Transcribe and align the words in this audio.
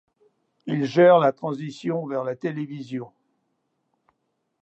Il 0.65 0.85
gère 0.85 1.19
la 1.19 1.31
transition 1.31 2.07
vers 2.07 2.23
la 2.23 2.35
télévision. 2.35 3.11